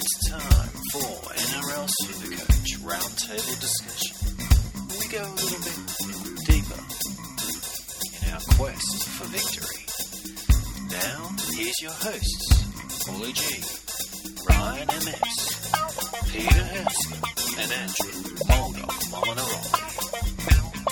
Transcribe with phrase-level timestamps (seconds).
[0.00, 4.14] It's time for NRL Supercoach Roundtable Discussion.
[4.90, 5.78] We go a little bit
[6.46, 6.80] deeper
[8.14, 9.82] in our quest for victory.
[10.92, 12.46] Now, here's your hosts,
[13.08, 13.42] Paulie G,
[14.48, 15.36] Ryan MS,
[16.30, 17.10] Peter Hurst,
[17.58, 18.14] and Andrew
[18.46, 18.94] Bulldog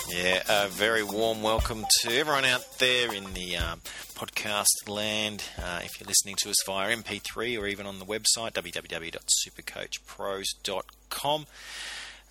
[0.09, 3.79] Yeah, a very warm welcome to everyone out there in the um,
[4.17, 5.43] podcast land.
[5.61, 11.45] Uh, if you're listening to us via MP3 or even on the website, www.supercoachpros.com.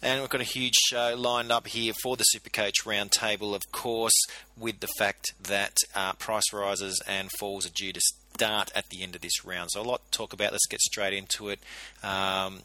[0.03, 4.21] And we've got a huge show lined up here for the Supercoach Roundtable, of course,
[4.59, 8.01] with the fact that uh, price rises and falls are due to
[8.35, 9.71] start at the end of this round.
[9.71, 10.53] So, a lot to talk about.
[10.53, 11.61] Let's get straight into it.
[12.03, 12.61] Um,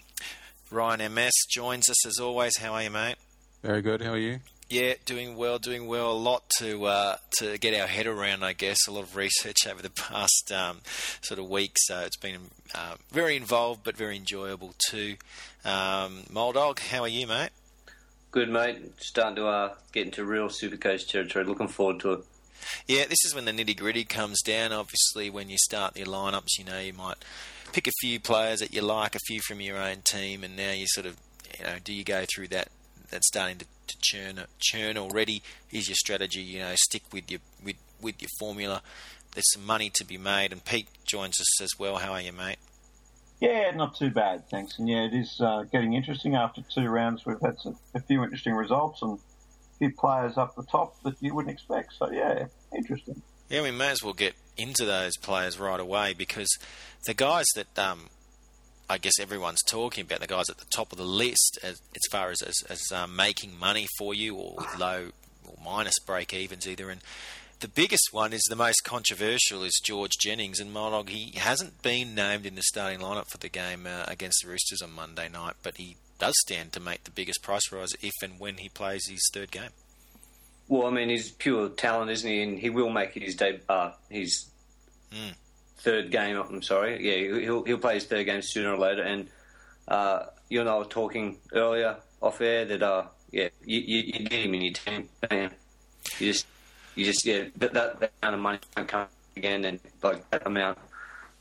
[0.70, 2.58] Ryan MS joins us as always.
[2.58, 3.16] How are you, mate?
[3.62, 4.02] Very good.
[4.02, 4.42] How are you?
[4.72, 6.14] Yeah, doing well, doing well.
[6.14, 8.88] A lot to uh, to get our head around, I guess.
[8.88, 10.80] A lot of research over the past um,
[11.20, 12.38] sort of week, so it's been
[12.74, 15.18] uh, very involved, but very enjoyable too.
[15.66, 17.50] Um, Moldog, how are you, mate?
[18.32, 18.94] Good, mate.
[19.02, 21.44] Starting to uh, get into real Supercoach territory.
[21.44, 22.20] Looking forward to it.
[22.88, 24.72] Yeah, this is when the nitty gritty comes down.
[24.72, 27.18] Obviously, when you start your lineups, you know you might
[27.74, 30.72] pick a few players that you like, a few from your own team, and now
[30.72, 31.18] you sort of,
[31.60, 32.70] you know, do you go through that?
[33.12, 35.44] That's starting to to churn churn already.
[35.72, 38.82] Is your strategy, you know, stick with your with with your formula.
[39.34, 41.98] There's some money to be made, and Pete joins us as well.
[41.98, 42.58] How are you, mate?
[43.40, 44.78] Yeah, not too bad, thanks.
[44.78, 46.36] And yeah, it is uh, getting interesting.
[46.36, 50.56] After two rounds, we've had some, a few interesting results and a few players up
[50.56, 51.94] the top that you wouldn't expect.
[51.98, 52.46] So yeah,
[52.76, 53.22] interesting.
[53.50, 56.50] Yeah, we may as well get into those players right away because
[57.06, 58.10] the guys that um,
[58.92, 62.02] I guess everyone's talking about the guys at the top of the list as, as
[62.12, 65.12] far as as, as um, making money for you or with low
[65.48, 66.90] or minus break evens either.
[66.90, 67.00] And
[67.62, 71.08] the biggest one is the most controversial is George Jennings and Monog.
[71.08, 74.82] He hasn't been named in the starting lineup for the game uh, against the Roosters
[74.82, 78.42] on Monday night, but he does stand to make the biggest price rise if and
[78.42, 79.70] when he plays his third game.
[80.68, 82.42] Well, I mean, he's pure talent, isn't he?
[82.42, 84.50] And he will make his day, uh, his
[85.14, 85.36] mm
[85.82, 86.38] third game.
[86.38, 87.04] I'm sorry.
[87.06, 89.04] Yeah, he'll he'll play his third game sooner or later.
[89.04, 89.28] And
[89.88, 94.20] uh, you and I were talking earlier off air that uh, yeah, you, you, you
[94.30, 95.10] need him in your team.
[96.20, 96.46] You just
[96.96, 100.46] you just yeah, that, that, that amount of money won't come again, and like that
[100.46, 100.78] amount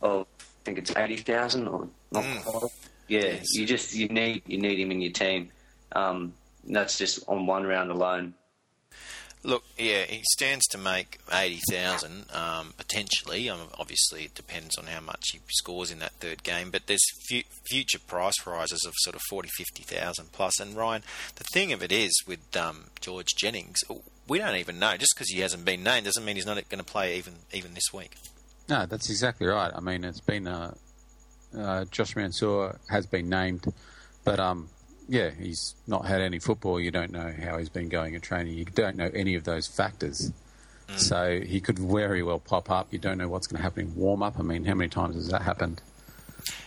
[0.01, 2.25] of I think it's eighty thousand or not.
[2.25, 2.71] Mm.
[3.09, 3.55] Yeah, yes.
[3.55, 5.51] you just you need you need him in your team.
[5.93, 6.33] Um,
[6.69, 8.35] that's just on one round alone.
[9.43, 13.49] Look, yeah, he stands to make eighty thousand um, potentially.
[13.49, 16.71] Um, obviously, it depends on how much he scores in that third game.
[16.71, 20.61] But there's fu- future price rises of sort of 40, 50,000 plus.
[20.61, 21.03] And Ryan,
[21.37, 23.79] the thing of it is with um, George Jennings,
[24.29, 24.97] we don't even know.
[24.99, 27.73] Just because he hasn't been named doesn't mean he's not going to play even even
[27.73, 28.17] this week.
[28.69, 29.73] No, that's exactly right.
[29.75, 30.75] I mean, it's been uh,
[31.57, 33.65] uh, Josh Mansour has been named,
[34.25, 34.69] but um,
[35.11, 36.79] yeah, he's not had any football.
[36.79, 38.55] You don't know how he's been going in training.
[38.55, 40.31] You don't know any of those factors.
[40.89, 40.99] Mm.
[40.99, 42.93] So he could very well pop up.
[42.93, 44.39] You don't know what's going to happen in warm up.
[44.39, 45.83] I mean, how many times has that happened?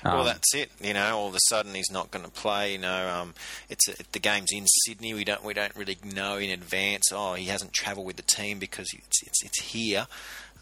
[0.04, 0.72] Um, well, that's it.
[0.82, 2.74] You know, all of a sudden he's not going to play.
[2.74, 3.34] You know, um,
[3.70, 5.14] it's a, the game's in Sydney.
[5.14, 7.14] We don't we don't really know in advance.
[7.14, 10.08] Oh, he hasn't travelled with the team because it's it's, it's here.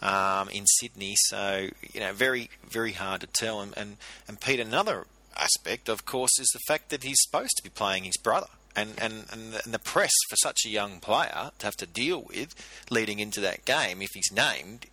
[0.04, 3.62] Um, in Sydney, so you know, very very hard to tell.
[3.62, 3.98] And and,
[4.28, 5.06] and Pete, another
[5.38, 8.48] aspect, of course, is the fact that he's supposed to be playing his brother.
[8.74, 11.86] And, and, and, the, and the press for such a young player to have to
[11.86, 12.56] deal with
[12.90, 14.86] leading into that game if he's named.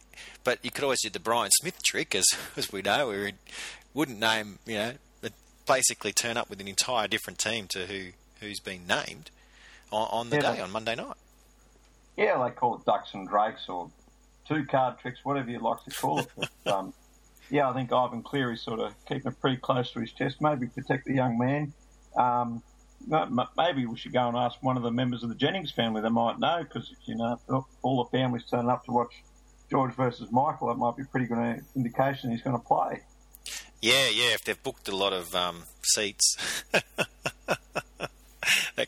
[0.43, 3.35] But you could always do the Brian Smith trick, as, as we know, he
[3.95, 4.93] wouldn't name, you know,
[5.69, 8.07] basically turn up with an entire different team to who,
[8.41, 9.31] who's been named
[9.93, 11.17] on, on the yeah, day, on Monday night.
[12.17, 13.91] Yeah, they call it ducks and drakes or
[14.49, 16.29] two card tricks, whatever you like to call it.
[16.65, 16.95] But, um,
[17.51, 20.41] yeah, I think Ivan Cleary's sort of keeping it pretty close to his chest.
[20.41, 21.73] Maybe protect the young man.
[22.17, 22.63] Um,
[23.57, 26.01] maybe we should go and ask one of the members of the Jennings family.
[26.01, 27.39] They might know because you know
[27.83, 29.23] all the families turning up to watch
[29.71, 30.71] George versus Michael.
[30.71, 33.03] It might be a pretty good indication he's going to play.
[33.81, 34.35] Yeah, yeah.
[34.35, 36.65] If they've booked a lot of um, seats.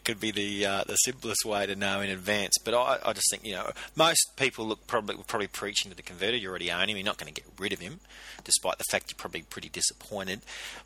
[0.01, 2.55] that could be the uh, the simplest way to know in advance.
[2.65, 6.03] But I, I just think you know most people look probably probably preaching to the
[6.03, 6.37] converter.
[6.37, 6.97] You already own him.
[6.97, 8.01] You're not going to get rid of him,
[8.45, 10.41] despite the fact you're probably pretty disappointed.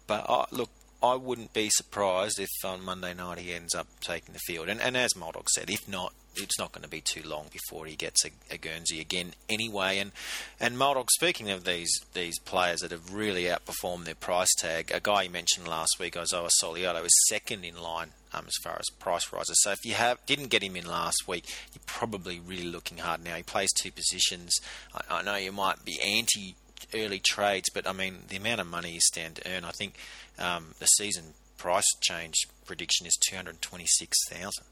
[0.07, 0.71] But I, look,
[1.05, 4.71] I wouldn't be surprised if on Monday night he ends up taking the field.
[4.71, 7.85] And, and as Moldog said, if not, it's not going to be too long before
[7.85, 9.99] he gets a, a Guernsey again anyway.
[9.99, 10.13] And
[10.59, 10.81] and
[11.11, 15.31] speaking of these these players that have really outperformed their price tag, a guy you
[15.31, 19.61] mentioned last week, Isaiah Soliola, is second in line um, as far as price rises.
[19.63, 23.23] So if you have didn't get him in last week, you're probably really looking hard
[23.23, 23.37] now.
[23.37, 24.59] He plays two positions.
[24.95, 26.57] I, I know you might be anti
[26.95, 29.65] early trades, but I mean the amount of money you stand to earn.
[29.65, 29.95] I think
[30.39, 32.35] um, the season price change
[32.67, 34.65] prediction is two hundred twenty six thousand.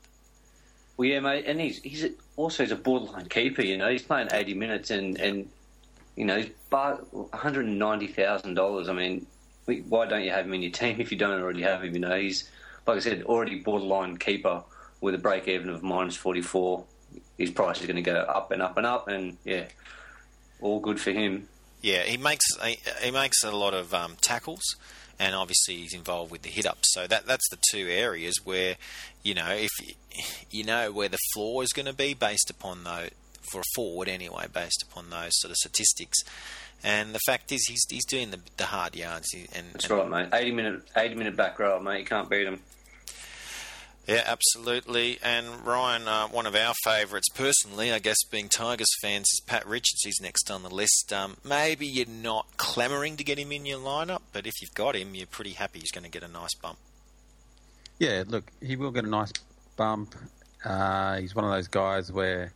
[0.96, 2.06] Well, yeah, mate, and he's he's
[2.36, 3.62] also he's a borderline keeper.
[3.62, 5.48] You know, he's playing eighty minutes and and
[6.16, 6.98] you know he's one
[7.32, 8.88] hundred and ninety thousand dollars.
[8.88, 9.26] I mean,
[9.88, 11.94] why don't you have him in your team if you don't already have him?
[11.94, 12.50] You know, he's
[12.86, 14.62] like I said, already borderline keeper
[15.00, 16.84] with a break even of minus forty four.
[17.38, 19.64] His price is going to go up and up and up, and yeah,
[20.60, 21.48] all good for him.
[21.80, 24.62] Yeah, he makes he, he makes a lot of um, tackles,
[25.22, 26.92] and obviously he's involved with the hit ups.
[26.92, 28.74] So that that's the two areas where,
[29.22, 29.70] you know, if
[30.50, 33.06] you know where the floor is going to be based upon though
[33.52, 36.18] for a forward anyway, based upon those sort of statistics.
[36.82, 39.28] And the fact is, he's he's doing the, the hard yards.
[39.32, 40.36] And, That's and, right, mate.
[40.36, 42.00] Eighty minute, eighty minute back row, mate.
[42.00, 42.58] You can't beat him.
[44.06, 45.18] Yeah, absolutely.
[45.22, 49.64] And Ryan, uh, one of our favourites personally, I guess, being Tigers fans, is Pat
[49.64, 50.02] Richards.
[50.02, 51.12] He's next on the list.
[51.12, 54.96] Um, maybe you're not clamouring to get him in your lineup, but if you've got
[54.96, 56.78] him, you're pretty happy he's going to get a nice bump.
[58.00, 59.32] Yeah, look, he will get a nice
[59.76, 60.16] bump.
[60.64, 62.52] Uh, he's one of those guys where,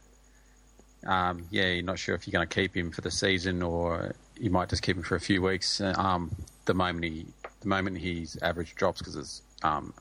[1.06, 4.16] um, yeah, you're not sure if you're going to keep him for the season or
[4.37, 5.81] you might just keep him for a few weeks.
[5.81, 6.34] Um,
[6.64, 7.26] the moment he,
[7.60, 9.94] the moment his average drops because it's um,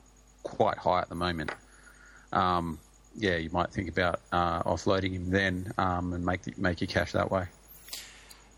[0.46, 1.50] quite high at the moment.
[2.32, 2.78] Um,
[3.16, 6.88] yeah, you might think about uh, offloading him then um, and make the, make your
[6.88, 7.46] cash that way.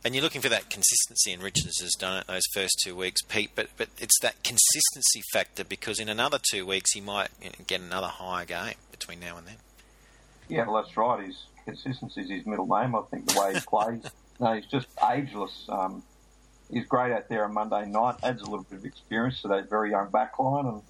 [0.05, 3.21] And you're looking for that consistency, and Richards has done it those first two weeks,
[3.23, 3.51] Pete.
[3.55, 7.29] But but it's that consistency factor because in another two weeks he might
[7.67, 9.57] get another higher game between now and then.
[10.49, 11.27] Yeah, well, that's right.
[11.27, 12.95] His consistency is his middle name.
[12.95, 14.03] I think the way he plays.
[14.41, 15.67] no, he's just ageless.
[15.69, 16.03] Um,
[16.71, 18.17] he's great out there on Monday night.
[18.23, 20.83] Adds a little bit of experience to that very young back line, and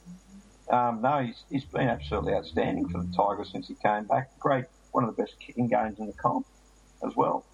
[0.71, 4.39] um, no, he's, he's been absolutely outstanding for the Tigers since he came back.
[4.39, 6.47] Great, one of the best kicking games in the comp
[7.07, 7.45] as well.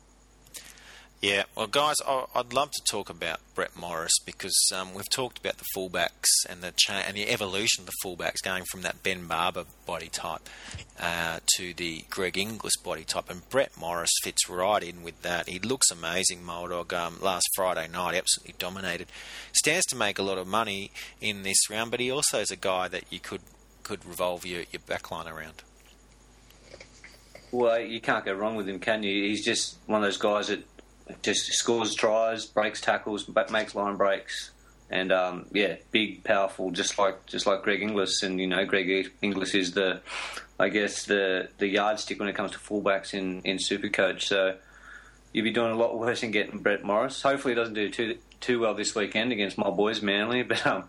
[1.25, 5.57] Yeah, well, guys, I'd love to talk about Brett Morris because um, we've talked about
[5.57, 9.27] the fullbacks and the cha- and the evolution of the fullbacks going from that Ben
[9.27, 10.51] Barba body type
[11.01, 15.49] uh, to the Greg Inglis body type, and Brett Morris fits right in with that.
[15.49, 16.93] He looks amazing, Moldog.
[16.93, 19.09] Um, last Friday night, absolutely dominated.
[19.55, 20.91] Stands to make a lot of money
[21.23, 23.41] in this round, but he also is a guy that you could
[23.83, 25.63] could revolve your your backline around.
[27.51, 29.29] Well, you can't go wrong with him, can you?
[29.29, 30.65] He's just one of those guys that
[31.23, 34.51] just scores tries, breaks tackles, makes line breaks,
[34.91, 38.23] and um, yeah, big, powerful, just like just like Greg Inglis.
[38.23, 40.01] And you know, Greg Inglis is the,
[40.59, 44.23] I guess the the yardstick when it comes to fullbacks in in Supercoach.
[44.23, 44.57] So
[45.33, 47.21] you'd be doing a lot worse than getting Brett Morris.
[47.23, 50.43] Hopefully, he doesn't do too too well this weekend against my boys Manly.
[50.49, 50.85] But um,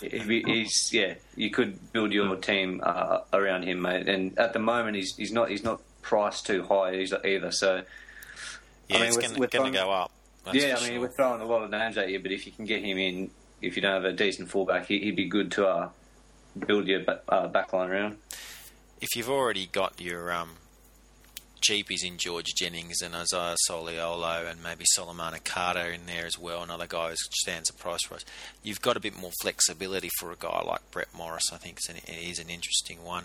[0.00, 4.08] he, he's yeah, you could build your team uh, around him, mate.
[4.08, 6.94] And at the moment, he's he's not he's not priced too high
[7.24, 7.52] either.
[7.52, 7.82] So
[8.90, 10.12] yeah, I mean, it's going to go up.
[10.52, 11.00] yeah, I mean, sure.
[11.00, 13.30] we're throwing a lot of names at you, but if you can get him in,
[13.62, 15.88] if you don't have a decent fullback, he'd be good to uh,
[16.66, 18.18] build your uh, backline around.
[19.00, 20.50] If you've already got your um,
[21.60, 26.62] cheapies in George Jennings and Isaiah Soliola and maybe Solomon Kata in there as well,
[26.62, 28.24] another guy who stands a price rise,
[28.62, 31.52] you've got a bit more flexibility for a guy like Brett Morris.
[31.52, 33.24] I think it's an, it is an interesting one,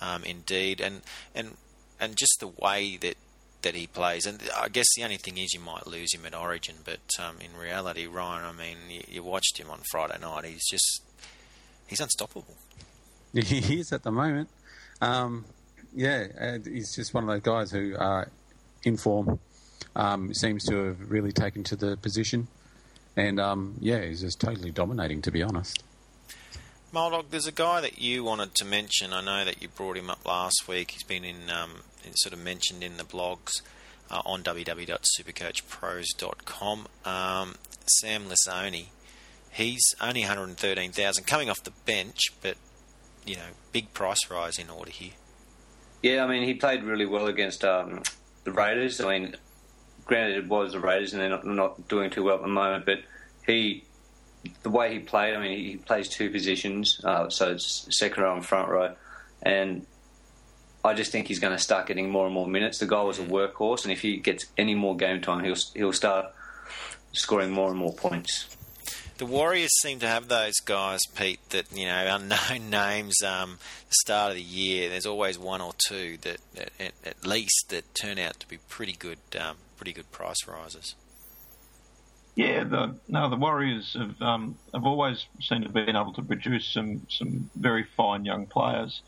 [0.00, 1.02] um, indeed, and
[1.34, 1.56] and
[2.00, 3.16] and just the way that
[3.62, 4.26] that he plays.
[4.26, 7.36] And I guess the only thing is you might lose him at Origin, but um,
[7.40, 10.44] in reality, Ryan, I mean, you, you, watched him on Friday night.
[10.44, 11.02] He's just
[11.86, 12.56] he's unstoppable.
[13.34, 14.50] He is at the moment.
[15.00, 15.46] Um,
[15.94, 18.28] yeah, he's just one of those guys who are
[18.84, 19.38] in form.
[19.96, 22.48] Um, seems to have really taken to the position,
[23.16, 25.22] and um, yeah, he's just totally dominating.
[25.22, 25.82] To be honest.
[26.92, 29.14] Moldog, there's a guy that you wanted to mention.
[29.14, 30.90] I know that you brought him up last week.
[30.90, 31.84] He's been in, um,
[32.16, 33.62] sort of mentioned in the blogs
[34.10, 36.86] uh, on www.supercoachpros.com.
[37.06, 37.54] Um,
[37.86, 38.88] Sam Lisone.
[39.50, 42.58] He's only 113,000, coming off the bench, but
[43.24, 45.12] you know, big price rise in order here.
[46.02, 48.02] Yeah, I mean, he played really well against um,
[48.44, 49.00] the Raiders.
[49.00, 49.34] I mean,
[50.04, 52.84] granted, it was the Raiders, and they're not, not doing too well at the moment,
[52.84, 52.98] but
[53.46, 53.84] he
[54.62, 58.34] the way he played, I mean, he plays two positions, uh, so it's second row
[58.34, 58.94] and front row,
[59.42, 59.86] and
[60.84, 62.78] I just think he's going to start getting more and more minutes.
[62.78, 65.92] The guy was a workhorse, and if he gets any more game time, he'll he'll
[65.92, 66.26] start
[67.12, 68.56] scoring more and more points.
[69.18, 73.22] The Warriors seem to have those guys, Pete, that you know unknown names.
[73.22, 73.58] Um,
[73.88, 76.38] the start of the year, there's always one or two that,
[76.80, 80.96] at, at least, that turn out to be pretty good, um, pretty good price rises.
[82.34, 86.66] Yeah, the, no, the Warriors have um, have always seemed to be able to produce
[86.66, 89.02] some some very fine young players,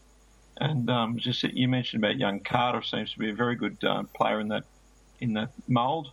[0.61, 4.03] and um, just you mentioned about young Kata seems to be a very good uh,
[4.15, 4.65] player in that
[5.21, 6.11] in that mould.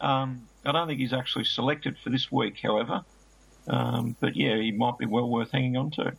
[0.00, 3.02] Um, I don't think he's actually selected for this week, however.
[3.68, 6.16] Um, but yeah, he might be well worth hanging on to.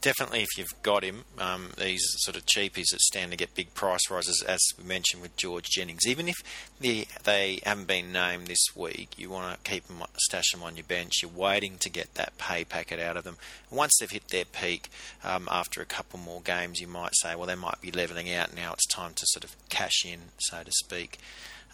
[0.00, 3.74] Definitely, if you've got him, um, these sort of cheapies that stand to get big
[3.74, 6.06] price rises, as we mentioned with George Jennings.
[6.06, 6.36] Even if
[6.78, 10.76] the, they haven't been named this week, you want to keep them, stash them on
[10.76, 11.14] your bench.
[11.20, 13.38] You're waiting to get that pay packet out of them.
[13.70, 14.88] Once they've hit their peak,
[15.24, 18.54] um, after a couple more games, you might say, well, they might be levelling out
[18.54, 18.74] now.
[18.74, 21.18] It's time to sort of cash in, so to speak.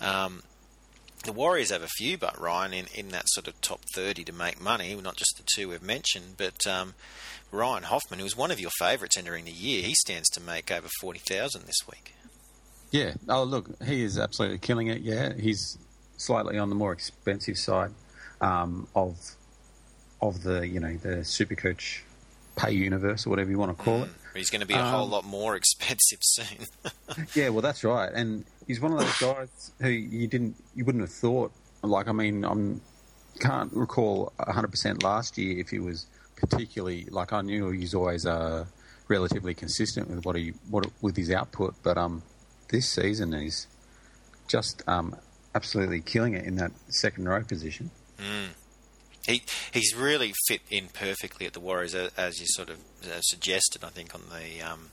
[0.01, 0.43] Um,
[1.25, 4.33] the Warriors have a few, but Ryan in, in that sort of top thirty to
[4.33, 4.95] make money.
[4.95, 6.95] Not just the two we've mentioned, but um,
[7.51, 10.71] Ryan Hoffman, who was one of your favourites entering the year, he stands to make
[10.71, 12.15] over forty thousand this week.
[12.91, 13.15] Yeah.
[13.29, 15.01] Oh, look, he is absolutely killing it.
[15.01, 15.79] Yeah, he's
[16.17, 17.91] slightly on the more expensive side
[18.41, 19.19] um, of
[20.23, 22.03] of the you know the Supercoach
[22.57, 24.11] pay universe or whatever you want to call it.
[24.35, 26.67] He's going to be a whole lot more expensive soon.
[27.35, 31.03] yeah, well, that's right, and he's one of those guys who you didn't, you wouldn't
[31.03, 31.53] have thought.
[31.83, 32.81] Like, I mean, I'm
[33.41, 36.07] can't recall 100 percent last year if he was
[36.37, 38.65] particularly like I knew he's always uh,
[39.09, 42.23] relatively consistent with what he what with his output, but um,
[42.69, 43.67] this season he's
[44.49, 45.17] just um,
[45.55, 47.91] absolutely killing it in that second row position.
[48.19, 48.49] Mm.
[49.27, 53.83] He he's really fit in perfectly at the Warriors, as you sort of uh, suggested.
[53.83, 54.91] I think on the um,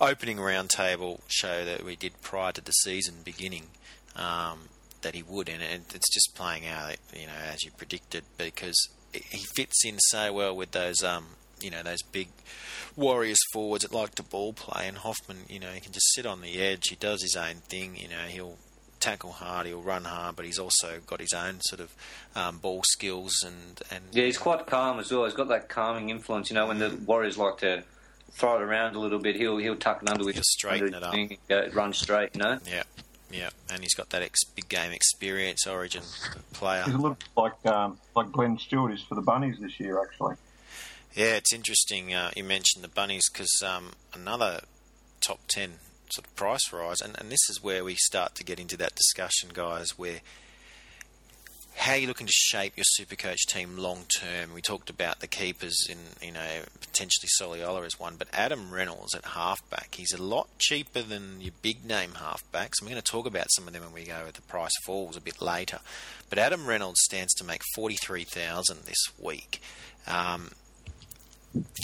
[0.00, 3.68] opening roundtable show that we did prior to the season beginning,
[4.14, 4.68] um,
[5.02, 9.44] that he would, and it's just playing out, you know, as you predicted, because he
[9.54, 11.26] fits in so well with those, um,
[11.60, 12.28] you know, those big
[12.94, 14.88] Warriors forwards that like to ball play.
[14.88, 16.88] And Hoffman, you know, he can just sit on the edge.
[16.88, 17.96] He does his own thing.
[17.96, 18.58] You know, he'll
[19.06, 21.94] tackle hard, he'll run hard, but he's also got his own sort of
[22.34, 25.24] um, ball skills and, and yeah, he's quite calm as well.
[25.24, 26.50] He's got that calming influence.
[26.50, 27.84] You know, when the Warriors like to
[28.32, 31.02] throw it around a little bit, he'll he'll tuck it under with just straighten it
[31.02, 31.14] up,
[31.48, 32.30] go, run straight.
[32.34, 32.58] You know.
[32.68, 32.82] Yeah.
[33.28, 36.04] Yeah, and he's got that ex- big game experience, Origin
[36.52, 36.84] player.
[36.84, 40.36] He's a little like um, like Glenn Stewart is for the Bunnies this year, actually.
[41.12, 42.14] Yeah, it's interesting.
[42.14, 44.60] Uh, you mentioned the Bunnies because um, another
[45.20, 45.72] top ten
[46.10, 48.94] sort of price rise, and, and this is where we start to get into that
[48.94, 50.20] discussion, guys, where
[51.76, 54.54] how are you looking to shape your Supercoach team long term?
[54.54, 59.14] We talked about the keepers in, you know, potentially Soliola is one, but Adam Reynolds
[59.14, 62.80] at halfback, he's a lot cheaper than your big name halfbacks.
[62.80, 65.16] I'm going to talk about some of them when we go with the price falls
[65.16, 65.80] a bit later.
[66.30, 69.60] But Adam Reynolds stands to make 43000 this week.
[70.06, 70.52] Um,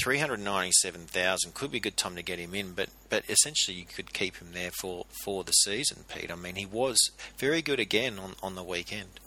[0.03, 4.13] 397,000 could be a good time to get him in, but but essentially you could
[4.13, 6.31] keep him there for, for the season, Pete.
[6.31, 9.21] I mean, he was very good again on, on the weekend.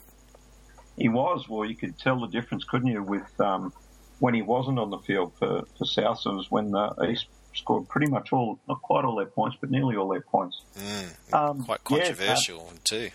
[0.97, 1.47] He was.
[1.47, 3.73] Well, you could tell the difference, couldn't you, with um,
[4.19, 8.07] when he wasn't on the field for, for South, was when the East scored pretty
[8.07, 10.61] much all, not quite all their points, but nearly all their points.
[10.77, 13.09] Mm, um, quite controversial, yeah, uh, too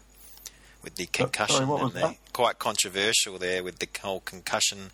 [0.83, 1.67] with the concussion.
[1.67, 4.91] Sorry, and the, quite controversial there with the whole concussion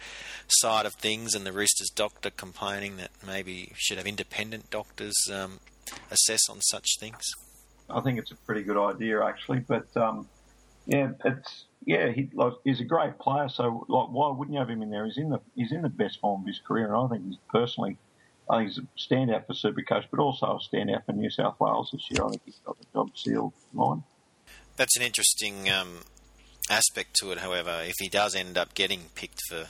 [0.49, 5.61] side of things, and the Roosters doctor complaining that maybe should have independent doctors um,
[6.11, 7.23] assess on such things.
[7.89, 9.61] I think it's a pretty good idea, actually.
[9.61, 10.27] But um,
[10.87, 13.49] yeah, it's yeah, he, like, he's a great player.
[13.49, 15.05] So like, why wouldn't you have him in there?
[15.05, 17.39] He's in the he's in the best form of his career, and I think he's
[17.49, 17.97] personally.
[18.51, 21.91] I think he's a standout for Supercoach, but also a standout for New South Wales
[21.93, 22.27] this year.
[22.27, 24.03] I think he's got the job sealed line.
[24.77, 26.01] That's an interesting um,
[26.71, 27.39] aspect to it.
[27.39, 29.67] However, if he does end up getting picked for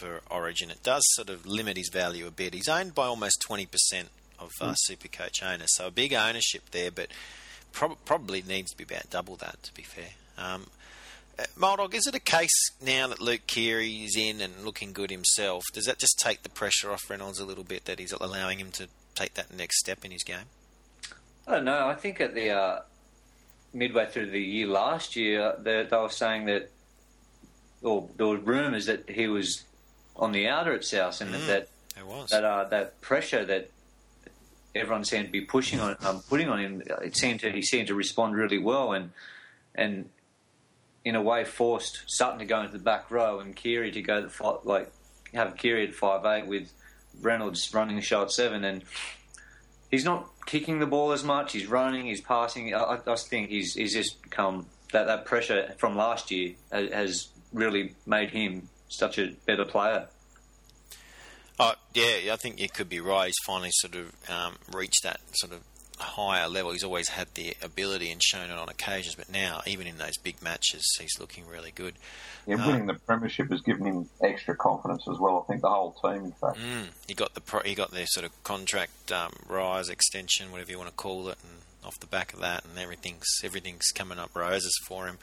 [0.00, 2.54] for Origin, it does sort of limit his value a bit.
[2.54, 4.76] He's owned by almost twenty percent of uh, mm.
[4.88, 7.08] Supercoach owners, so a big ownership there, but
[7.72, 9.62] prob- probably needs to be about double that.
[9.62, 10.10] To be fair.
[10.36, 10.66] Um,
[11.38, 15.10] uh, Moldog, is it a case now that Luke Keary is in and looking good
[15.10, 15.64] himself?
[15.72, 18.70] Does that just take the pressure off Reynolds a little bit that he's allowing him
[18.72, 20.46] to take that next step in his game?
[21.46, 21.88] I don't know.
[21.88, 22.80] I think at the uh,
[23.76, 26.70] midway through the year last year, they, they were saying that,
[27.82, 29.64] or there were rumours that he was
[30.16, 31.68] on the outer at South, and mm, that
[32.30, 33.70] that uh, that pressure that
[34.74, 37.88] everyone seemed to be pushing on, um, putting on him, it seemed to he seemed
[37.88, 39.10] to respond really well, and
[39.74, 40.08] and
[41.04, 44.22] in a way forced Sutton to go into the back row and Keary to go
[44.22, 44.90] the like
[45.34, 46.72] have Keary at five eight with
[47.20, 48.82] Reynolds running the show at seven, and
[49.90, 51.52] he's not kicking the ball as much.
[51.52, 52.74] He's running, he's passing.
[52.74, 57.94] I, I think he's he's just come that that pressure from last year has really
[58.06, 60.08] made him such a better player.
[61.58, 63.26] Oh yeah, I think you could be right.
[63.26, 65.60] He's finally sort of um, reached that sort of
[65.98, 66.72] higher level.
[66.72, 70.16] He's always had the ability and shown it on occasions, but now even in those
[70.18, 71.94] big matches, he's looking really good.
[72.46, 75.44] Yeah, winning um, the premiership has given him extra confidence as well.
[75.44, 76.58] I think the whole team, in fact.
[76.58, 80.70] Mm, he got the pro, he got the sort of contract um, rise extension, whatever
[80.70, 84.18] you want to call it, and off the back of that, and everything's everything's coming
[84.18, 85.18] up roses for him.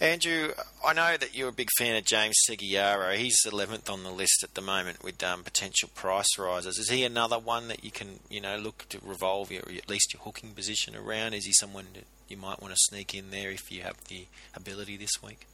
[0.00, 0.50] Andrew,
[0.84, 3.14] I know that you're a big fan of James Segeyaro.
[3.16, 6.78] He's 11th on the list at the moment with um, potential price rises.
[6.78, 10.03] Is he another one that you can, you know, look to revolve your, at least
[10.12, 11.34] your hooking position around?
[11.34, 14.26] Is he someone that you might want to sneak in there if you have the
[14.54, 15.46] ability this week?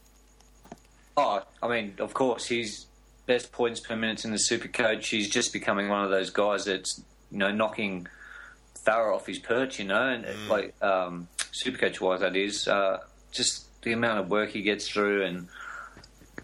[1.16, 2.86] Oh, I mean, of course, he's
[3.26, 5.08] best points per minute in the Super Coach.
[5.08, 8.06] He's just becoming one of those guys that's, you know, knocking
[8.84, 10.48] Farah off his perch, you know, and mm.
[10.48, 12.66] like um, Super Coach wise, that is.
[12.66, 12.98] Uh,
[13.30, 15.48] just the amount of work he gets through, and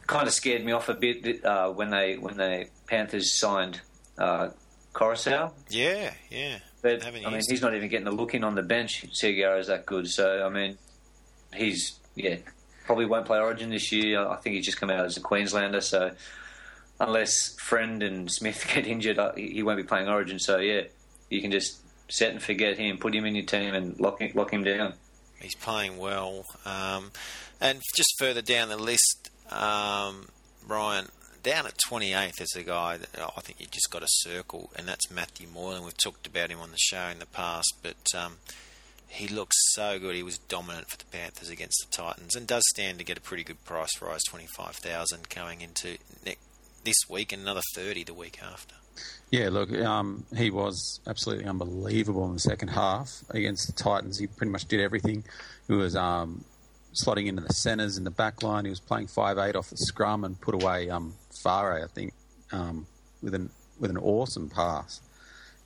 [0.06, 3.80] kind of scared me off a bit uh, when they when the Panthers signed
[4.18, 4.50] uh,
[4.92, 5.52] Koroisau.
[5.68, 6.58] Yeah, yeah.
[6.86, 9.06] But I mean, he's not even getting a look in on the bench.
[9.10, 10.78] Segeyaro is that good, so I mean,
[11.52, 12.36] he's yeah
[12.86, 14.24] probably won't play Origin this year.
[14.26, 16.12] I think he's just come out as a Queenslander, so
[17.00, 20.38] unless Friend and Smith get injured, uh, he won't be playing Origin.
[20.38, 20.82] So yeah,
[21.28, 24.52] you can just set and forget him, put him in your team, and lock lock
[24.52, 24.94] him down.
[25.40, 26.44] He's playing well.
[26.64, 27.10] Um,
[27.60, 30.28] and just further down the list, um,
[30.66, 31.08] Ryan,
[31.46, 34.88] down at 28th is a guy that I think you just got to circle, and
[34.88, 35.84] that's Matthew Moylan.
[35.84, 38.38] We've talked about him on the show in the past, but um,
[39.06, 40.16] he looks so good.
[40.16, 43.20] He was dominant for the Panthers against the Titans, and does stand to get a
[43.20, 45.98] pretty good price rise, 25,000 going into
[46.84, 48.74] this week, and another 30 the week after.
[49.30, 54.18] Yeah, look, um, he was absolutely unbelievable in the second half against the Titans.
[54.18, 55.22] He pretty much did everything.
[55.68, 56.44] He was um,
[56.96, 58.64] slotting into the centres in the back line.
[58.64, 62.12] He was playing five eight off the scrum and put away um, Farah, I think,
[62.52, 62.86] um,
[63.22, 65.00] with an with an awesome pass.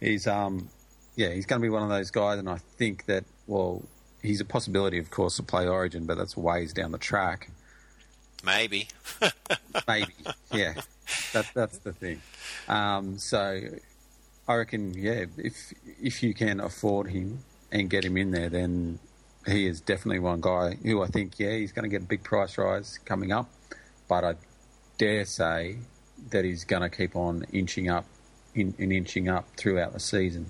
[0.00, 0.68] He's um,
[1.16, 3.82] yeah, he's going to be one of those guys, and I think that well,
[4.22, 7.50] he's a possibility, of course, to play Origin, but that's ways down the track.
[8.44, 8.88] Maybe.
[9.88, 10.14] Maybe,
[10.52, 10.74] yeah.
[11.32, 12.22] That, that's the thing.
[12.68, 13.60] Um, so
[14.48, 18.98] I reckon, yeah, if if you can afford him and get him in there, then
[19.46, 22.22] he is definitely one guy who I think, yeah, he's going to get a big
[22.22, 23.48] price rise coming up.
[24.08, 24.34] But I
[24.98, 25.76] dare say
[26.30, 28.04] that he's going to keep on inching up,
[28.54, 30.46] in, in inching up throughout the season.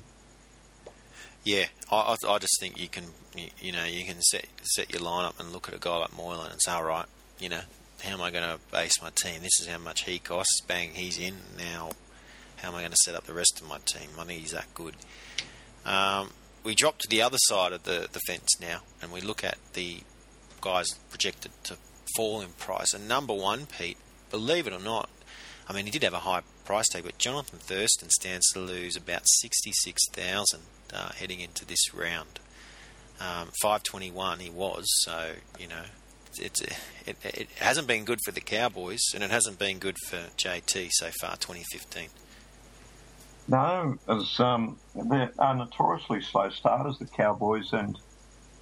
[1.44, 5.00] Yeah, I, I just think you can, you, you know, you can set set your
[5.00, 7.06] lineup and look at a guy like Moylan and say, all right,
[7.38, 7.62] you know,
[8.02, 9.40] how am I going to base my team?
[9.42, 10.60] This is how much he costs.
[10.66, 11.34] Bang, he's in.
[11.56, 11.90] Now,
[12.56, 14.10] how am I going to set up the rest of my team?
[14.18, 14.94] I think he's that good.
[15.86, 16.30] Um,
[16.62, 19.58] we drop to the other side of the, the fence now, and we look at
[19.72, 20.00] the
[20.60, 21.76] guys projected to
[22.16, 22.92] fall in price.
[22.92, 23.96] And number one, Pete,
[24.30, 25.08] believe it or not,
[25.68, 28.96] I mean, he did have a high price tag, but Jonathan Thurston stands to lose
[28.96, 30.60] about 66000
[30.92, 32.40] uh, heading into this round.
[33.20, 35.84] Um, 521 he was, so, you know,
[36.38, 40.16] it's it, it hasn't been good for the Cowboys, and it hasn't been good for
[40.36, 42.08] JT so far, 2015.
[43.50, 47.98] No, as um, they are notoriously slow starters, the Cowboys, and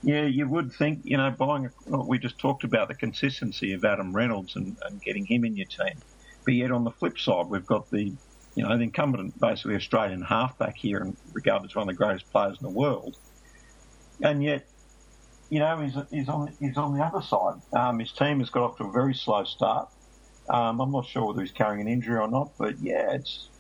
[0.03, 1.69] yeah, you would think you know buying.
[1.87, 5.67] We just talked about the consistency of Adam Reynolds and, and getting him in your
[5.67, 6.01] team,
[6.47, 8.15] but yet on the flip side, we've got the
[8.55, 12.33] you know the incumbent, basically Australian halfback here, and regarded as one of the greatest
[12.33, 13.19] players in the world,
[14.23, 14.67] and yet
[15.51, 17.61] you know, he's, he's on he's on the other side.
[17.75, 19.91] Um, his team has got off to a very slow start.
[20.49, 23.51] Um, I'm not sure whether he's carrying an injury or not, but yeah, it's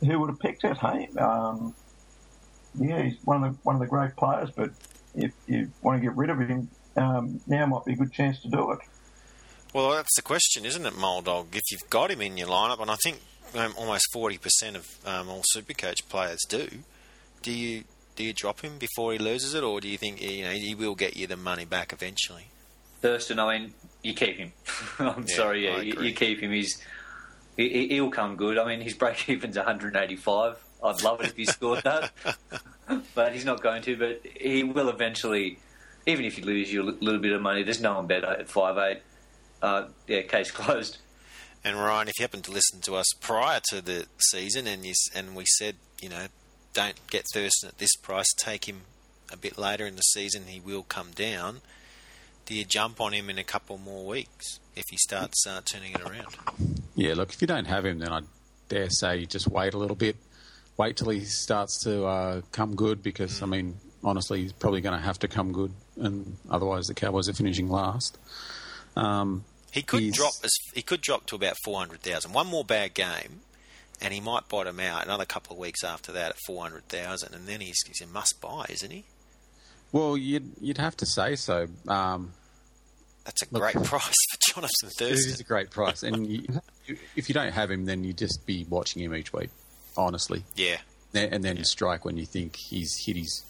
[0.00, 0.76] who would have picked it?
[0.78, 1.74] Hey, um,
[2.78, 4.50] yeah, he's one of the one of the great players.
[4.50, 4.70] But
[5.14, 8.40] if you want to get rid of him, um, now might be a good chance
[8.42, 8.78] to do it.
[9.72, 11.46] Well, that's the question, isn't it, Moldog?
[11.52, 13.20] If you've got him in your lineup, and I think
[13.54, 16.68] um, almost forty percent of um, all Supercoach players do,
[17.42, 17.84] do you
[18.16, 20.74] do you drop him before he loses it, or do you think you know he
[20.74, 22.46] will get you the money back eventually?
[23.00, 24.52] Thurston, I mean, you keep him.
[24.98, 26.52] I'm yeah, sorry, yeah, you, you, keep him.
[26.52, 26.82] He's
[27.68, 28.58] he, will come good.
[28.58, 30.56] I mean, his break even's 185.
[30.82, 32.10] I'd love it if he scored that,
[33.14, 33.96] but he's not going to.
[33.96, 35.58] But he will eventually.
[36.06, 38.48] Even if you lose you a little bit of money, there's no one better at
[38.48, 39.02] five eight.
[39.60, 40.98] Uh, yeah, case closed.
[41.62, 44.94] And Ryan, if you happen to listen to us prior to the season, and you,
[45.14, 46.26] and we said, you know,
[46.72, 48.82] don't get Thurston at this price, take him
[49.30, 51.60] a bit later in the season, he will come down.
[52.46, 55.92] Do you jump on him in a couple more weeks if he starts uh, turning
[55.92, 56.34] it around?
[56.96, 58.22] Yeah, look, if you don't have him, then I
[58.68, 60.16] dare say you just wait a little bit.
[60.76, 63.42] Wait till he starts to uh, come good because, mm.
[63.42, 67.28] I mean, honestly, he's probably going to have to come good, and otherwise the Cowboys
[67.28, 68.18] are finishing last.
[68.96, 70.32] Um, he could drop
[70.74, 72.32] he could drop to about four hundred thousand.
[72.32, 73.40] One more bad game,
[74.00, 77.34] and he might bottom out another couple of weeks after that at four hundred thousand,
[77.34, 79.04] and then he's, he's a must buy, isn't he?
[79.92, 81.68] Well, you'd you'd have to say so.
[81.86, 82.32] Um,
[83.24, 85.06] That's a great price for Jonathan Thurston.
[85.08, 86.42] It is a great price, and you,
[87.16, 89.50] if you don't have him, then you just be watching him each week.
[89.96, 90.78] Honestly, yeah,
[91.12, 91.62] and then yeah.
[91.64, 93.42] strike when you think he's hit his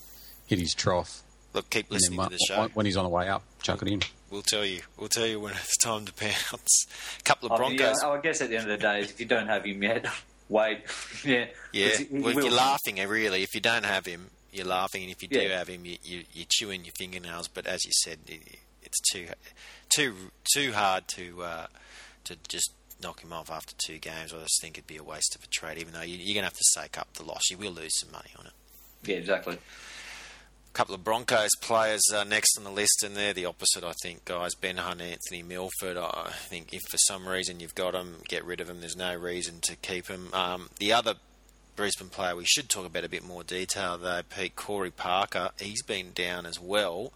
[0.46, 1.22] hit his trough.
[1.52, 2.60] Look, keep listening and to the show.
[2.60, 4.00] when, when he's on the way up, chuck it in.
[4.30, 4.80] We'll tell you.
[4.96, 6.86] We'll tell you when it's time to pounce.
[7.18, 7.98] A couple of Oh, Broncos.
[8.02, 10.06] yeah, I guess at the end of the day, if you don't have him yet,
[10.48, 10.78] wait.
[11.24, 11.46] yeah.
[11.72, 14.30] Yeah, 'Cause he- he well, if you're laughing, eh, really, if you don't have him,
[14.52, 15.58] you're laughing, and if you do Yeah.
[15.58, 17.48] have him, you, you, you're chewing your fingernails.
[17.48, 18.42] But as you said, it,
[18.82, 19.26] it's too
[19.94, 20.14] too
[20.54, 21.66] too hard to uh,
[22.24, 24.32] to just knock him off after two games.
[24.32, 26.42] I just think it'd be a waste of a trade, even though you, you're going
[26.42, 27.50] to have to sake up the loss.
[27.50, 28.52] You will lose some money on it.
[29.04, 29.54] Yeah, exactly.
[29.54, 33.92] A couple of Broncos players uh, next on the list, and they're the opposite, I
[34.02, 34.54] think, guys.
[34.54, 35.96] Ben Hunt, Anthony Milford.
[35.96, 38.80] I think if for some reason you've got them, get rid of them.
[38.80, 40.28] There's no reason to keep them.
[40.32, 41.14] Um, the other
[41.74, 45.50] Brisbane player we should talk about a bit more detail, though, Pete Corey Parker.
[45.58, 47.12] He's been down as well.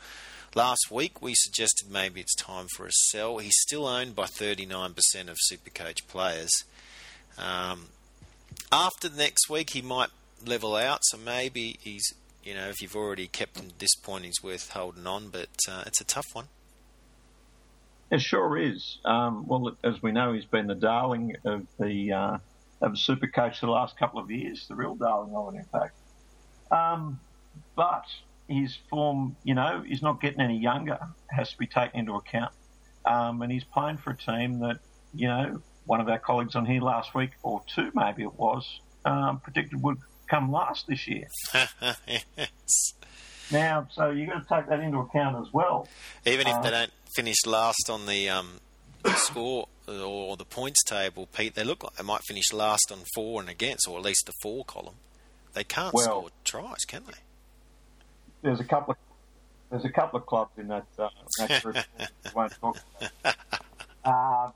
[0.55, 3.39] Last week we suggested maybe it's time for a sell.
[3.39, 4.95] He's still owned by 39%
[5.29, 6.65] of Supercoach players.
[7.37, 7.87] Um,
[8.71, 10.11] after next week, he might
[10.47, 12.15] level out, so maybe he's
[12.45, 15.49] you know, if you've already kept him at this point, he's worth holding on, but
[15.69, 16.47] uh, it's a tough one.
[18.11, 18.99] It sure is.
[19.05, 22.39] Um, well, as we know, he's been the darling of the uh,
[22.83, 25.97] of Supercoach the last couple of years, the real darling of it, in fact.
[26.71, 27.19] Um,
[27.75, 28.05] but
[28.49, 30.99] his form, you know, is not getting any younger.
[31.31, 32.53] Has to be taken into account.
[33.05, 34.79] Um, and he's playing for a team that,
[35.15, 38.81] you know, one of our colleagues on here last week, or two maybe it was,
[39.05, 41.27] um, predicted would come last this year.
[42.09, 42.95] yes.
[43.53, 45.87] Now, so you've got to take that into account as well.
[46.25, 48.61] Even if Uh, they don't finish last on the um,
[49.17, 53.41] score or the points table, Pete, they look like they might finish last on for
[53.43, 54.95] and against, or at least the for column.
[55.53, 57.19] They can't Well- score tries, can they?
[58.45, 58.99] There's a couple of
[59.71, 61.77] there's a couple of clubs in that, uh, that group.
[61.99, 63.37] we won't talk about.
[64.05, 64.51] Uh,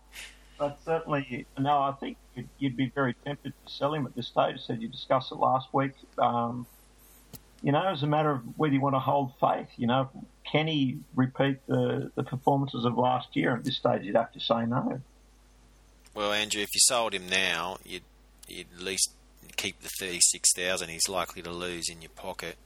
[0.59, 4.29] but certainly, no, I think you'd, you'd be very tempted to sell him at this
[4.29, 4.57] stage.
[4.57, 5.93] I said you discussed it last week.
[6.19, 6.67] Um,
[7.63, 10.11] you know, as a matter of whether you want to hold faith, you know,
[10.45, 13.57] can he repeat the, the performances of last year?
[13.57, 15.01] At this stage, you'd have to say no.
[16.15, 18.05] Well, Andrew, if you sold him now, you'd,
[18.47, 19.15] you'd at least
[19.57, 20.91] keep the thirty-six thousand.
[20.91, 22.57] He's likely to lose in your pocket,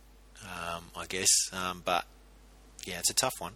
[0.45, 1.29] um, I guess.
[1.53, 2.05] Um, but
[2.85, 3.53] yeah, it's a tough one.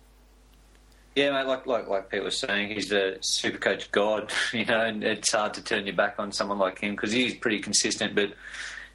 [1.15, 4.81] Yeah, mate, like like like Pete was saying, he's the super coach god, you know,
[4.81, 8.15] and it's hard to turn your back on someone like him because he's pretty consistent,
[8.15, 8.33] but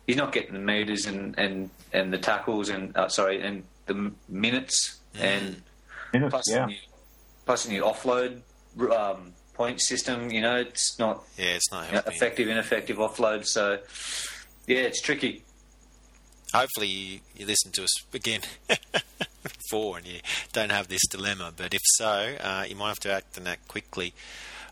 [0.05, 3.93] he's not getting the meters and and and the tackles and uh, sorry and the
[3.93, 5.61] m- minutes and
[6.13, 6.59] Minutes, plus yeah.
[6.59, 6.77] the new,
[7.45, 8.41] plus the new offload
[8.95, 10.29] um, point system.
[10.29, 13.45] You know, it's not Yeah, it's not you know, effective, ineffective offload.
[13.47, 13.79] So
[14.67, 15.43] yeah, it's tricky.
[16.53, 18.41] Hopefully you, you listen to us again
[19.43, 20.19] before and you
[20.53, 21.53] don't have this dilemma.
[21.55, 24.13] But if so, uh, you might have to act on that quickly.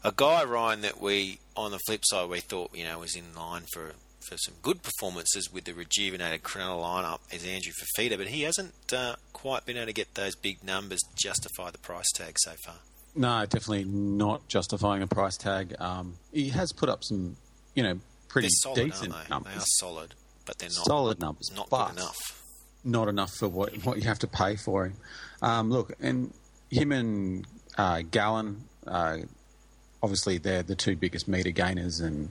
[0.04, 3.34] A guy, Ryan, that we, on the flip side, we thought you know was in
[3.36, 3.94] line for
[4.30, 8.74] for some good performances with the rejuvenated Cronulla lineup is Andrew Fifita, but he hasn't
[8.94, 12.52] uh, quite been able to get those big numbers to justify the price tag so
[12.64, 12.76] far.
[13.16, 15.76] No, definitely not justifying a price tag.
[15.80, 17.38] Um, he has put up some,
[17.74, 19.34] you know, pretty solid, decent aren't they?
[19.34, 19.54] numbers.
[19.54, 20.14] They are solid,
[20.50, 22.44] but they're not Solid numbers, not but good enough.
[22.84, 24.96] not enough for what what you have to pay for him.
[25.44, 26.34] Um, look, and
[26.72, 27.46] him and
[27.78, 29.18] uh, Gallen, uh,
[30.02, 32.30] obviously they're the two biggest meter gainers and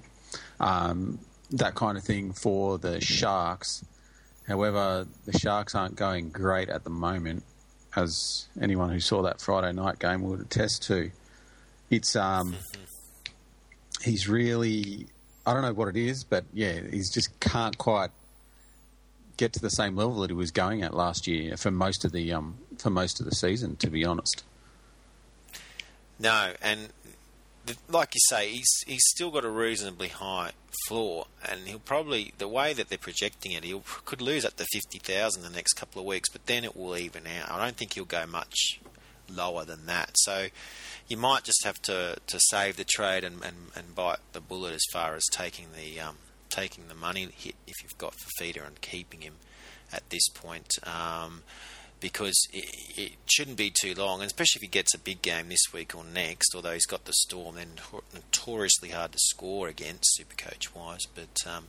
[0.59, 1.20] um,
[1.52, 3.85] that kind of thing for the Sharks.
[4.48, 7.44] However, the Sharks aren't going great at the moment,
[7.94, 11.12] as anyone who saw that Friday night game would attest to.
[11.88, 12.57] It's um,
[14.02, 15.07] he's really
[15.48, 18.11] I don't know what it is, but yeah, he's just can't quite
[19.38, 22.12] get to the same level that he was going at last year for most of
[22.12, 23.76] the um for most of the season.
[23.76, 24.44] To be honest,
[26.18, 26.90] No, and
[27.66, 30.50] th- like you say, he's he's still got a reasonably high
[30.87, 34.66] floor, and he'll probably the way that they're projecting it, he could lose up to
[34.70, 37.50] fifty thousand the next couple of weeks, but then it will even out.
[37.50, 38.80] I don't think he'll go much
[39.30, 40.10] lower than that.
[40.16, 40.48] So
[41.08, 44.74] you might just have to, to save the trade and, and, and bite the bullet
[44.74, 46.16] as far as taking the um,
[46.50, 49.34] taking the money hit if you've got Fifita and keeping him
[49.92, 50.68] at this point.
[50.84, 51.42] Um,
[52.00, 52.64] because it,
[52.96, 55.94] it shouldn't be too long, and especially if he gets a big game this week
[55.94, 56.54] or next.
[56.54, 57.72] Although he's got the Storm, then
[58.14, 61.06] notoriously hard to score against Supercoach wise.
[61.14, 61.64] But um,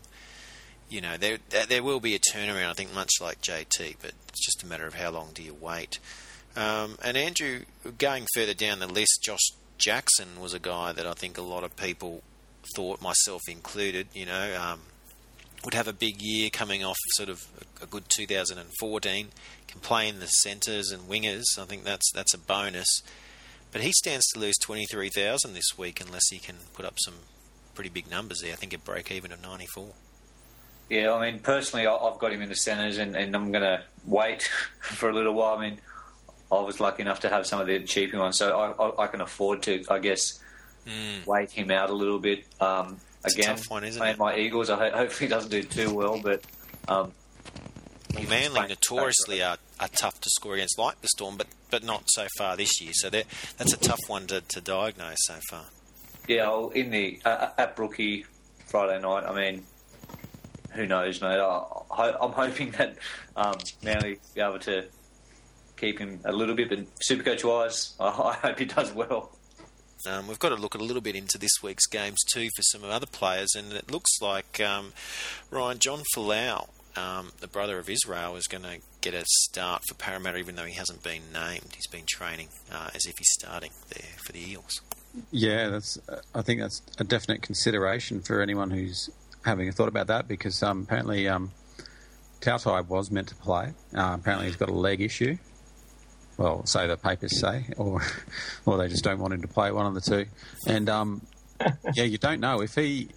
[0.90, 2.70] you know there there will be a turnaround.
[2.70, 5.56] I think much like JT, but it's just a matter of how long do you
[5.60, 6.00] wait.
[6.56, 7.62] Um, and Andrew,
[7.98, 11.64] going further down the list, Josh Jackson was a guy that I think a lot
[11.64, 12.22] of people
[12.76, 14.82] thought, myself included, you know, um,
[15.64, 17.46] would have a big year coming off sort of
[17.82, 19.28] a, good 2014.
[19.68, 21.44] Can play in the centres and wingers.
[21.58, 23.02] I think that's that's a bonus.
[23.72, 27.16] But he stands to lose 23,000 this week unless he can put up some
[27.76, 28.52] pretty big numbers there.
[28.52, 29.90] I think a break even of 94.
[30.90, 33.84] Yeah, I mean, personally, I've got him in the centres, and, and I'm going to
[34.08, 34.50] wait
[34.82, 35.56] for a little while.
[35.56, 35.80] I mean,
[36.52, 39.08] I was lucky enough to have some of the cheaper ones, so I, I, I
[39.08, 40.40] can afford to, I guess,
[41.26, 42.46] wait him out a little bit.
[42.60, 44.18] Um, again, one, playing it?
[44.18, 46.44] my Eagles, I ho- hopefully he doesn't do too well, but
[46.88, 47.12] um,
[48.16, 52.06] Well, Manly notoriously are, are tough to score against, like the Storm, but but not
[52.08, 52.94] so far this year.
[52.96, 55.66] So that's a tough one to, to diagnose so far.
[56.28, 58.26] Yeah, well, in the uh, at Brookie
[58.66, 59.26] Friday night.
[59.26, 59.64] I mean,
[60.72, 61.40] who knows, mate?
[61.40, 62.96] I, I'm hoping that
[63.36, 64.86] um, Manly be able to
[65.80, 69.32] keep him a little bit, but Supercoach wise, I, I hope he does well.
[70.08, 72.84] Um, we've got to look a little bit into this week's games too for some
[72.86, 74.94] other players, and it looks like um,
[75.52, 79.96] Ryan John Folau, um, the brother of Israel, is going to get a start for
[79.96, 81.74] Parramatta, even though he hasn't been named.
[81.76, 84.82] He's been training uh, as if he's starting there for the Eels.
[85.32, 86.00] Yeah, that's.
[86.08, 89.10] Uh, I think that's a definite consideration for anyone who's
[89.44, 91.52] having a thought about that because um, apparently um,
[92.40, 93.74] Toutai was meant to play.
[93.94, 95.38] Uh, apparently, he's got a leg issue.
[96.40, 98.02] Well, say the papers say, or
[98.66, 99.74] or they just don't want him to play.
[99.74, 100.26] One of the two.
[100.66, 101.22] And um,
[101.94, 103.10] yeah, you don't know if he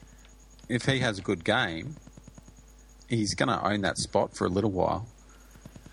[0.68, 1.94] if he has a good game,
[3.08, 5.06] he's going to own that spot for a little while.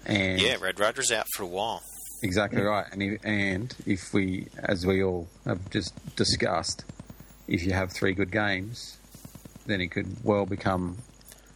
[0.07, 1.83] And Yeah, Radradra's out for a while.
[2.23, 2.85] Exactly right.
[2.91, 6.83] And if, and if we, as we all have just discussed,
[7.47, 8.97] if you have three good games,
[9.67, 10.97] then he could well become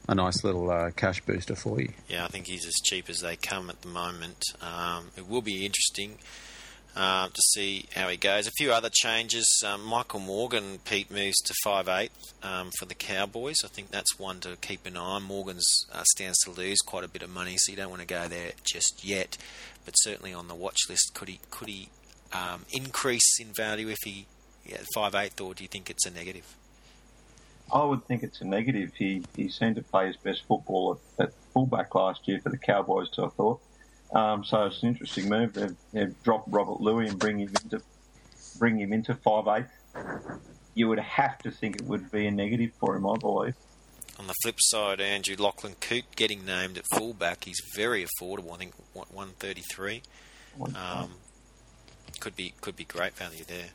[0.07, 1.89] a nice little uh, cash booster for you.
[2.09, 4.43] Yeah, I think he's as cheap as they come at the moment.
[4.61, 6.17] Um, it will be interesting
[6.95, 8.47] uh, to see how he goes.
[8.47, 9.63] A few other changes.
[9.65, 12.11] Um, Michael Morgan, Pete moves to five eight
[12.41, 13.57] um, for the Cowboys.
[13.63, 15.23] I think that's one to keep an eye on.
[15.23, 18.07] Morgan's uh, stands to lose quite a bit of money, so you don't want to
[18.07, 19.37] go there just yet.
[19.85, 21.89] But certainly on the watch list, could he could he
[22.31, 24.25] um, increase in value if he
[24.65, 26.55] yeah, five eight, or do you think it's a negative?
[27.73, 28.93] I would think it's a negative.
[28.95, 32.57] He he seemed to play his best football at, at fullback last year for the
[32.57, 33.09] Cowboys.
[33.17, 33.59] I thought.
[34.13, 35.53] Um, so it's an interesting move.
[35.53, 37.81] They've, they've dropped Robert Lui and bring him into
[38.59, 39.65] bring him into five eight.
[40.75, 43.55] You would have to think it would be a negative for him, I believe.
[44.19, 47.45] On the flip side, Andrew Lachlan Coote getting named at fullback.
[47.45, 48.53] He's very affordable.
[48.53, 50.03] I think one thirty three.
[50.75, 51.15] Um,
[52.19, 53.69] could be could be great value there.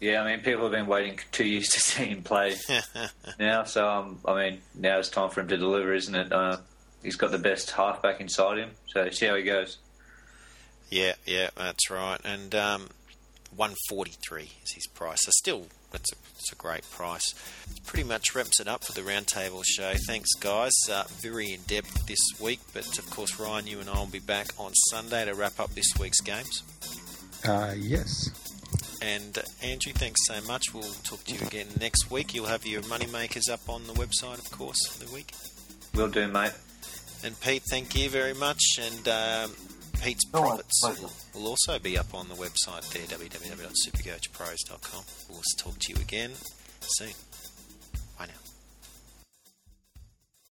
[0.00, 2.54] Yeah, I mean, people have been waiting two years to see him play
[3.38, 6.32] now, so um, I mean, now it's time for him to deliver, isn't it?
[6.32, 6.58] Uh,
[7.02, 9.78] he's got the best halfback inside him, so see how he goes.
[10.90, 12.18] yeah, yeah, that's right.
[12.24, 12.88] And um,
[13.54, 15.18] one forty three is his price.
[15.22, 17.34] So still, that's a, it's a great price.
[17.74, 19.94] It pretty much wraps it up for the roundtable show.
[20.06, 20.74] Thanks, guys.
[20.90, 24.18] Uh, very in depth this week, but of course, Ryan, you and I will be
[24.18, 26.62] back on Sunday to wrap up this week's games.
[27.46, 28.30] Uh, yes.
[29.02, 30.72] And uh, Andrew, thanks so much.
[30.72, 32.34] We'll talk to you again next week.
[32.34, 35.32] You'll have your money makers up on the website, of course, for the week.
[35.94, 36.52] Will do, mate.
[37.24, 38.60] And Pete, thank you very much.
[38.78, 39.52] And um,
[40.02, 41.02] Pete's All right, profits pleasure.
[41.02, 45.04] will, will also be up on the website there, www.supercoachpros.com.
[45.28, 46.32] We'll talk to you again
[46.80, 47.12] soon.